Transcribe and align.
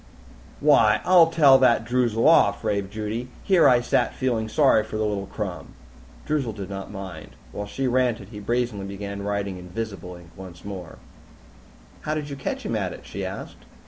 "Why, 0.61 0.99
I'll 1.05 1.27
tell 1.27 1.59
that 1.59 1.85
Droozle 1.85 2.27
off!" 2.27 2.63
raved 2.63 2.91
Judy. 2.91 3.27
"Here 3.43 3.69
I 3.69 3.81
sat 3.81 4.15
feeling 4.15 4.49
sorry 4.49 4.83
for 4.83 4.97
the 4.97 5.05
little 5.05 5.27
crumb!" 5.27 5.75
Droozle 6.25 6.53
did 6.55 6.71
not 6.71 6.89
mind. 6.89 7.35
While 7.51 7.67
she 7.67 7.85
ranted, 7.85 8.29
he 8.29 8.39
brazenly 8.39 8.87
began 8.87 9.21
writing 9.21 9.59
in 9.59 9.69
visible 9.69 10.15
ink 10.15 10.31
once 10.35 10.65
more. 10.65 10.97
"How 12.01 12.15
did 12.15 12.31
you 12.31 12.35
catch 12.35 12.65
him 12.65 12.75
at 12.75 12.93
it?" 12.93 13.05
she 13.05 13.23
asked. 13.23 13.63